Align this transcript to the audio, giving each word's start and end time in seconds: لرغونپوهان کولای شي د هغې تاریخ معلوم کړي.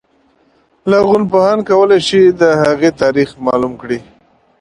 لرغونپوهان 0.91 1.59
کولای 1.69 1.99
شي 2.07 2.21
د 2.41 2.43
هغې 2.61 2.89
تاریخ 3.01 3.29
معلوم 3.45 3.73
کړي. 3.81 3.99